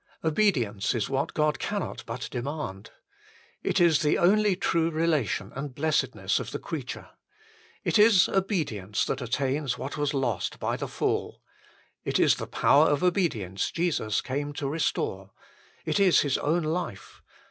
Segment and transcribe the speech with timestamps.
[0.23, 2.89] Obedience is what God cannot but demand.
[3.61, 7.09] It is the only true relation and blessedness of the creature.
[7.83, 11.39] It is obedience that attains what was lost by the Fall.
[12.03, 15.33] It is the power of obedience Jesus came to restore.
[15.85, 17.21] It is His own life.